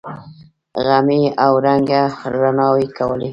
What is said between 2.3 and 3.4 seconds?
رڼاوې کولې.